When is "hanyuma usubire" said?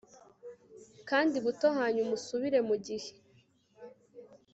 1.77-2.59